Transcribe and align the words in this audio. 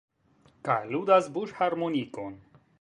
Kaj 0.69 0.77
ludas 0.95 1.29
buŝharmonikon. 1.37 2.45